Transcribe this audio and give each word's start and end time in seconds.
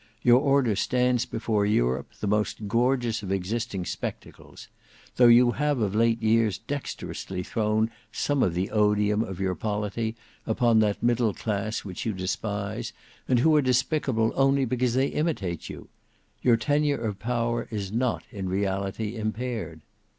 Your 0.23 0.41
order 0.41 0.75
stands 0.75 1.25
before 1.27 1.63
Europe 1.63 2.07
the 2.21 2.25
most 2.27 2.67
gorgeous 2.67 3.21
of 3.21 3.31
existing 3.31 3.85
spectacles; 3.85 4.67
though 5.17 5.27
you 5.27 5.51
have 5.51 5.77
of 5.77 5.93
late 5.93 6.23
years 6.23 6.57
dexterously 6.57 7.43
thrown 7.43 7.91
some 8.11 8.41
of 8.41 8.55
the 8.55 8.71
odium 8.71 9.21
of 9.21 9.39
your 9.39 9.53
polity 9.53 10.15
upon 10.47 10.79
that 10.79 11.03
middle 11.03 11.35
class 11.35 11.85
which 11.85 12.03
you 12.03 12.13
despise, 12.13 12.93
and 13.27 13.41
who 13.41 13.55
are 13.55 13.61
despicable 13.61 14.33
only 14.35 14.65
because 14.65 14.95
they 14.95 15.09
imitate 15.09 15.69
you, 15.69 15.87
your 16.41 16.57
tenure 16.57 16.97
of 16.97 17.19
power 17.19 17.67
is 17.69 17.91
not 17.91 18.23
in 18.31 18.49
reality 18.49 19.15
impaired. 19.15 19.81